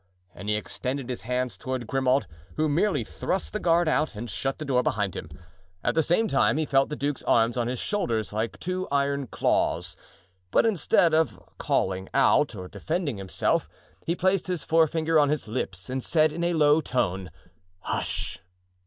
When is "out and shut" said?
3.87-4.57